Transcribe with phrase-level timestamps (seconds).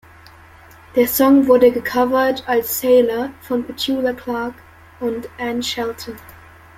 [0.95, 4.55] Der Song wurde gecovert als "Sailor" von Petula Clark
[4.99, 6.15] und Anne Shelton.